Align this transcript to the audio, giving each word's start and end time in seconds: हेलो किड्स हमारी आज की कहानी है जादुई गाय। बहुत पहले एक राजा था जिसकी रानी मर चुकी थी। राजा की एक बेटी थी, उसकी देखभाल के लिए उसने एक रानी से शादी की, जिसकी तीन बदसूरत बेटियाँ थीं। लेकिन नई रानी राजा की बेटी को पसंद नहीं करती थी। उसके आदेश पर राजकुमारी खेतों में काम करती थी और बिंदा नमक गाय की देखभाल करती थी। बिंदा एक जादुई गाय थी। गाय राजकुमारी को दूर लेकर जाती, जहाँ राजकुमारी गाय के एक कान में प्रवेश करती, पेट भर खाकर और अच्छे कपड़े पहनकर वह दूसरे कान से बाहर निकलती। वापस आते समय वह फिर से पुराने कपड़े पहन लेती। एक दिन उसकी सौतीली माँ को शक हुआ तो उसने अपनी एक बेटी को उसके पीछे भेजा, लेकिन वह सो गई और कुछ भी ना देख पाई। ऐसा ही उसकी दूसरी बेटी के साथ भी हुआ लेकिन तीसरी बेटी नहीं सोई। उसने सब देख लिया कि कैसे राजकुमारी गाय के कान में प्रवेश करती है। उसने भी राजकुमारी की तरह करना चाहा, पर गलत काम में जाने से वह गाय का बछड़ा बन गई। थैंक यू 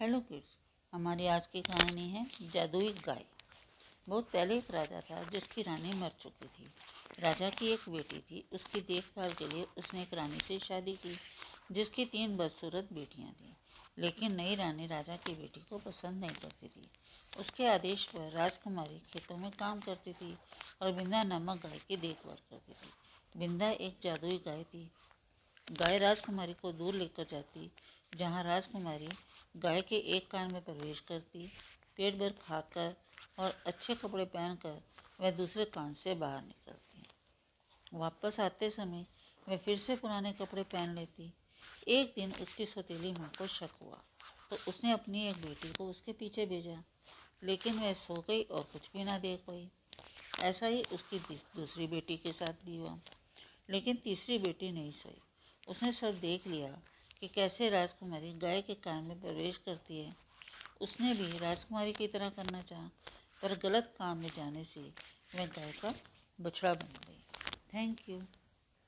हेलो 0.00 0.20
किड्स 0.20 0.46
हमारी 0.92 1.26
आज 1.26 1.46
की 1.46 1.60
कहानी 1.60 2.08
है 2.08 2.26
जादुई 2.42 2.92
गाय। 2.92 3.24
बहुत 4.08 4.30
पहले 4.30 4.58
एक 4.58 4.70
राजा 4.70 5.00
था 5.00 5.22
जिसकी 5.22 5.62
रानी 5.62 5.92
मर 5.92 6.08
चुकी 6.08 6.48
थी। 6.48 6.72
राजा 7.18 7.50
की 7.50 7.66
एक 7.66 7.80
बेटी 7.88 8.18
थी, 8.18 8.48
उसकी 8.52 8.80
देखभाल 8.80 9.32
के 9.32 9.48
लिए 9.48 9.66
उसने 9.78 10.02
एक 10.02 10.14
रानी 10.14 10.40
से 10.40 10.58
शादी 10.58 10.92
की, 10.92 11.16
जिसकी 11.72 12.04
तीन 12.04 12.36
बदसूरत 12.36 12.88
बेटियाँ 12.92 13.32
थीं। 13.32 13.54
लेकिन 13.98 14.34
नई 14.34 14.54
रानी 14.54 14.86
राजा 14.86 15.16
की 15.16 15.34
बेटी 15.34 15.60
को 15.60 15.78
पसंद 15.78 16.20
नहीं 16.20 16.36
करती 16.36 16.68
थी। 16.68 16.90
उसके 17.38 17.66
आदेश 17.66 18.04
पर 18.04 18.30
राजकुमारी 18.30 18.98
खेतों 18.98 19.36
में 19.36 19.50
काम 19.50 19.80
करती 19.80 20.12
थी 20.12 20.38
और 20.82 20.92
बिंदा 20.92 21.22
नमक 21.22 21.62
गाय 21.62 21.80
की 21.88 21.96
देखभाल 21.96 22.36
करती 22.36 22.72
थी। 22.72 22.90
बिंदा 23.40 23.70
एक 23.70 23.98
जादुई 24.02 24.38
गाय 24.38 24.64
थी। 24.64 24.90
गाय 25.72 25.98
राजकुमारी 25.98 26.54
को 26.54 26.72
दूर 26.72 26.94
लेकर 26.94 27.24
जाती, 27.24 27.70
जहाँ 28.16 28.44
राजकुमारी 28.44 29.08
गाय 29.56 29.80
के 29.80 29.96
एक 30.16 30.30
कान 30.30 30.52
में 30.52 30.62
प्रवेश 30.64 30.98
करती, 31.00 31.46
पेट 31.98 32.16
भर 32.18 32.32
खाकर 32.40 32.94
और 33.38 33.52
अच्छे 33.66 33.94
कपड़े 33.94 34.24
पहनकर 34.24 34.80
वह 35.18 35.30
दूसरे 35.30 35.64
कान 35.64 35.94
से 35.94 36.14
बाहर 36.14 36.42
निकलती। 36.42 37.98
वापस 37.98 38.40
आते 38.40 38.68
समय 38.70 39.04
वह 39.46 39.56
फिर 39.56 39.76
से 39.78 39.96
पुराने 39.96 40.32
कपड़े 40.32 40.62
पहन 40.62 40.94
लेती। 40.94 41.32
एक 41.88 42.12
दिन 42.16 42.32
उसकी 42.32 42.66
सौतीली 42.66 43.12
माँ 43.12 43.30
को 43.38 43.46
शक 43.46 43.70
हुआ 43.82 44.02
तो 44.50 44.56
उसने 44.68 44.92
अपनी 44.92 45.26
एक 45.28 45.36
बेटी 45.36 45.72
को 45.72 45.88
उसके 45.90 46.12
पीछे 46.12 46.46
भेजा, 46.46 46.82
लेकिन 47.42 47.78
वह 47.78 47.92
सो 47.94 48.14
गई 48.28 48.42
और 48.42 48.62
कुछ 48.72 48.90
भी 48.92 49.04
ना 49.04 49.18
देख 49.18 49.44
पाई। 49.46 49.68
ऐसा 50.42 50.66
ही 50.66 50.82
उसकी 50.92 51.18
दूसरी 51.56 51.86
बेटी 51.86 52.16
के 52.16 52.32
साथ 52.32 52.64
भी 52.64 52.76
हुआ 52.76 52.98
लेकिन 53.68 53.96
तीसरी 53.96 54.38
बेटी 54.38 54.70
नहीं 54.72 54.92
सोई। 54.92 55.20
उसने 55.68 55.92
सब 55.92 56.20
देख 56.20 56.46
लिया 56.46 56.76
कि 57.20 57.28
कैसे 57.28 57.68
राजकुमारी 57.70 58.32
गाय 58.32 58.62
के 58.62 58.74
कान 58.74 59.04
में 59.04 59.20
प्रवेश 59.20 59.56
करती 59.56 60.00
है। 60.00 60.16
उसने 60.80 61.14
भी 61.14 61.38
राजकुमारी 61.38 61.92
की 61.92 62.06
तरह 62.06 62.28
करना 62.28 62.62
चाहा, 62.62 62.90
पर 63.42 63.58
गलत 63.58 63.94
काम 63.98 64.18
में 64.18 64.30
जाने 64.36 64.64
से 64.64 64.80
वह 65.34 65.46
गाय 65.46 65.72
का 65.72 65.94
बछड़ा 66.40 66.74
बन 66.74 66.98
गई। 67.08 67.22
थैंक 67.74 67.98
यू 68.08 68.22